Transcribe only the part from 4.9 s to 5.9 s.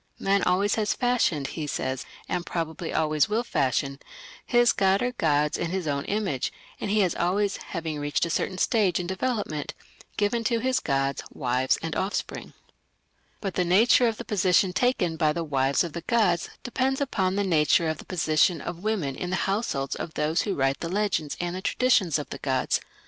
or gods in his